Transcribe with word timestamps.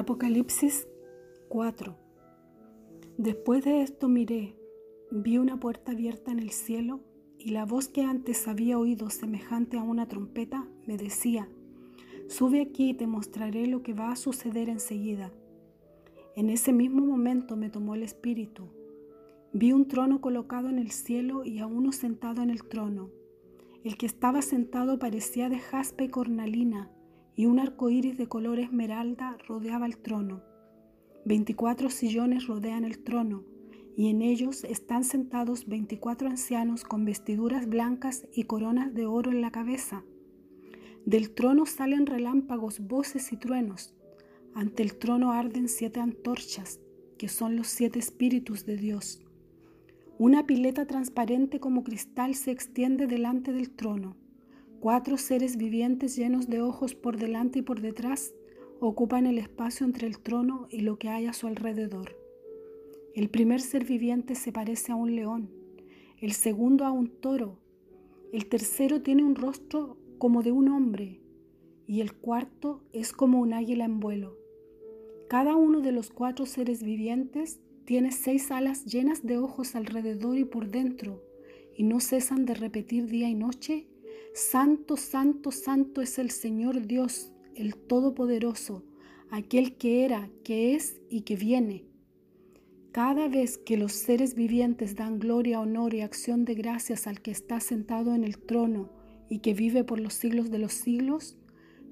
Apocalipsis 0.00 0.88
4 1.50 1.94
Después 3.18 3.62
de 3.64 3.82
esto 3.82 4.08
miré, 4.08 4.56
vi 5.10 5.36
una 5.36 5.60
puerta 5.60 5.92
abierta 5.92 6.32
en 6.32 6.38
el 6.38 6.52
cielo 6.52 7.00
y 7.38 7.50
la 7.50 7.66
voz 7.66 7.88
que 7.88 8.00
antes 8.00 8.48
había 8.48 8.78
oído 8.78 9.10
semejante 9.10 9.76
a 9.76 9.82
una 9.82 10.08
trompeta 10.08 10.66
me 10.86 10.96
decía, 10.96 11.50
Sube 12.28 12.62
aquí 12.62 12.88
y 12.88 12.94
te 12.94 13.06
mostraré 13.06 13.66
lo 13.66 13.82
que 13.82 13.92
va 13.92 14.10
a 14.10 14.16
suceder 14.16 14.70
enseguida. 14.70 15.34
En 16.34 16.48
ese 16.48 16.72
mismo 16.72 17.04
momento 17.04 17.54
me 17.54 17.68
tomó 17.68 17.94
el 17.94 18.02
espíritu. 18.02 18.70
Vi 19.52 19.72
un 19.72 19.86
trono 19.86 20.22
colocado 20.22 20.70
en 20.70 20.78
el 20.78 20.92
cielo 20.92 21.44
y 21.44 21.58
a 21.58 21.66
uno 21.66 21.92
sentado 21.92 22.40
en 22.40 22.48
el 22.48 22.66
trono. 22.66 23.10
El 23.84 23.98
que 23.98 24.06
estaba 24.06 24.40
sentado 24.40 24.98
parecía 24.98 25.50
de 25.50 25.58
jaspe 25.58 26.04
y 26.04 26.08
cornalina 26.08 26.90
y 27.40 27.46
un 27.46 27.58
arco 27.58 27.88
iris 27.88 28.18
de 28.18 28.26
color 28.26 28.58
esmeralda 28.58 29.38
rodeaba 29.48 29.86
el 29.86 29.96
trono. 29.96 30.42
Veinticuatro 31.24 31.88
sillones 31.88 32.46
rodean 32.46 32.84
el 32.84 32.98
trono, 33.02 33.44
y 33.96 34.10
en 34.10 34.20
ellos 34.20 34.62
están 34.64 35.04
sentados 35.04 35.66
veinticuatro 35.66 36.28
ancianos 36.28 36.84
con 36.84 37.06
vestiduras 37.06 37.66
blancas 37.66 38.26
y 38.34 38.42
coronas 38.42 38.92
de 38.92 39.06
oro 39.06 39.30
en 39.30 39.40
la 39.40 39.50
cabeza. 39.50 40.04
Del 41.06 41.30
trono 41.30 41.64
salen 41.64 42.04
relámpagos, 42.04 42.80
voces 42.80 43.32
y 43.32 43.38
truenos. 43.38 43.94
Ante 44.54 44.82
el 44.82 44.98
trono 44.98 45.32
arden 45.32 45.70
siete 45.70 45.98
antorchas, 45.98 46.78
que 47.16 47.28
son 47.28 47.56
los 47.56 47.68
siete 47.68 47.98
espíritus 47.98 48.66
de 48.66 48.76
Dios. 48.76 49.22
Una 50.18 50.46
pileta 50.46 50.84
transparente 50.84 51.58
como 51.58 51.84
cristal 51.84 52.34
se 52.34 52.50
extiende 52.50 53.06
delante 53.06 53.54
del 53.54 53.70
trono. 53.70 54.18
Cuatro 54.80 55.18
seres 55.18 55.58
vivientes 55.58 56.16
llenos 56.16 56.48
de 56.48 56.62
ojos 56.62 56.94
por 56.94 57.18
delante 57.18 57.58
y 57.58 57.62
por 57.62 57.82
detrás 57.82 58.32
ocupan 58.80 59.26
el 59.26 59.36
espacio 59.36 59.84
entre 59.84 60.06
el 60.06 60.18
trono 60.18 60.68
y 60.70 60.80
lo 60.80 60.98
que 60.98 61.10
hay 61.10 61.26
a 61.26 61.34
su 61.34 61.46
alrededor. 61.46 62.16
El 63.14 63.28
primer 63.28 63.60
ser 63.60 63.84
viviente 63.84 64.34
se 64.34 64.52
parece 64.52 64.92
a 64.92 64.94
un 64.94 65.14
león, 65.14 65.50
el 66.18 66.32
segundo 66.32 66.86
a 66.86 66.92
un 66.92 67.08
toro, 67.08 67.58
el 68.32 68.46
tercero 68.46 69.02
tiene 69.02 69.22
un 69.22 69.34
rostro 69.34 69.98
como 70.16 70.42
de 70.42 70.52
un 70.52 70.68
hombre 70.68 71.20
y 71.86 72.00
el 72.00 72.14
cuarto 72.14 72.82
es 72.94 73.12
como 73.12 73.38
un 73.38 73.52
águila 73.52 73.84
en 73.84 74.00
vuelo. 74.00 74.38
Cada 75.28 75.56
uno 75.56 75.82
de 75.82 75.92
los 75.92 76.08
cuatro 76.08 76.46
seres 76.46 76.82
vivientes 76.82 77.60
tiene 77.84 78.12
seis 78.12 78.50
alas 78.50 78.86
llenas 78.86 79.26
de 79.26 79.36
ojos 79.36 79.74
alrededor 79.74 80.38
y 80.38 80.44
por 80.44 80.70
dentro 80.70 81.22
y 81.76 81.82
no 81.82 82.00
cesan 82.00 82.46
de 82.46 82.54
repetir 82.54 83.08
día 83.08 83.28
y 83.28 83.34
noche 83.34 83.86
Santo, 84.32 84.96
santo, 84.96 85.50
santo 85.50 86.00
es 86.00 86.16
el 86.18 86.30
Señor 86.30 86.86
Dios, 86.86 87.32
el 87.56 87.74
Todopoderoso, 87.74 88.84
aquel 89.28 89.76
que 89.76 90.04
era, 90.04 90.30
que 90.44 90.76
es 90.76 91.00
y 91.10 91.22
que 91.22 91.34
viene. 91.34 91.84
Cada 92.92 93.26
vez 93.26 93.58
que 93.58 93.76
los 93.76 93.92
seres 93.92 94.36
vivientes 94.36 94.94
dan 94.94 95.18
gloria, 95.18 95.60
honor 95.60 95.94
y 95.94 96.02
acción 96.02 96.44
de 96.44 96.54
gracias 96.54 97.08
al 97.08 97.20
que 97.20 97.32
está 97.32 97.58
sentado 97.58 98.14
en 98.14 98.22
el 98.22 98.38
trono 98.38 98.92
y 99.28 99.40
que 99.40 99.52
vive 99.52 99.82
por 99.82 99.98
los 99.98 100.14
siglos 100.14 100.50
de 100.50 100.58
los 100.58 100.74
siglos, 100.74 101.36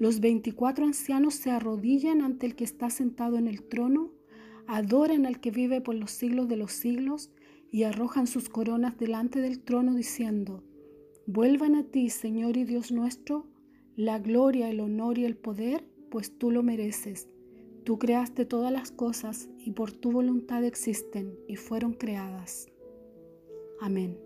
los 0.00 0.18
veinticuatro 0.18 0.84
ancianos 0.84 1.34
se 1.34 1.52
arrodillan 1.52 2.20
ante 2.20 2.46
el 2.46 2.56
que 2.56 2.64
está 2.64 2.90
sentado 2.90 3.38
en 3.38 3.46
el 3.46 3.62
trono, 3.62 4.10
adoran 4.66 5.24
al 5.24 5.38
que 5.40 5.52
vive 5.52 5.80
por 5.80 5.94
los 5.94 6.10
siglos 6.10 6.48
de 6.48 6.56
los 6.56 6.72
siglos 6.72 7.30
y 7.70 7.84
arrojan 7.84 8.26
sus 8.26 8.48
coronas 8.48 8.98
delante 8.98 9.40
del 9.40 9.60
trono 9.60 9.94
diciendo, 9.94 10.64
Vuelvan 11.26 11.74
a 11.74 11.84
ti, 11.84 12.10
Señor 12.10 12.56
y 12.56 12.64
Dios 12.64 12.92
nuestro, 12.92 13.46
la 13.96 14.18
gloria, 14.18 14.68
el 14.68 14.80
honor 14.80 15.18
y 15.18 15.24
el 15.24 15.36
poder, 15.36 15.84
pues 16.10 16.38
tú 16.38 16.50
lo 16.50 16.62
mereces. 16.62 17.28
Tú 17.84 17.98
creaste 17.98 18.44
todas 18.44 18.72
las 18.72 18.90
cosas 18.90 19.48
y 19.58 19.72
por 19.72 19.92
tu 19.92 20.12
voluntad 20.12 20.64
existen 20.64 21.38
y 21.48 21.56
fueron 21.56 21.94
creadas. 21.94 22.66
Amén. 23.80 24.18